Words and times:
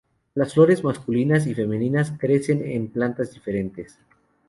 Las 0.33 0.55
flores 0.55 0.83
masculinas 0.83 1.45
y 1.45 1.53
femeninas 1.53 2.11
crecen 2.17 2.65
en 2.65 2.87
plantas 2.89 3.33
diferentes. 3.35 3.99